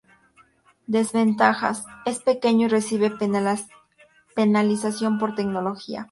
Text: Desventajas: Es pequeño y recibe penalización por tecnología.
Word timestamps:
Desventajas: 0.87 1.85
Es 2.07 2.21
pequeño 2.23 2.65
y 2.65 2.69
recibe 2.69 3.11
penalización 4.33 5.19
por 5.19 5.35
tecnología. 5.35 5.99